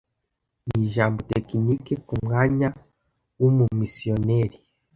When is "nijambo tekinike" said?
0.67-1.93